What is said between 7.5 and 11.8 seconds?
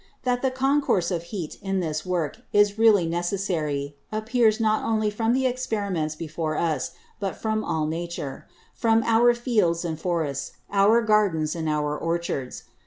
all Nature; from our Fields and Forests, our Gardens and